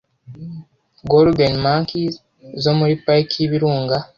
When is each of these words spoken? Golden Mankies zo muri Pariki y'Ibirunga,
Golden 1.11 1.53
Mankies 1.63 2.15
zo 2.63 2.71
muri 2.79 2.93
Pariki 3.03 3.35
y'Ibirunga, 3.39 3.97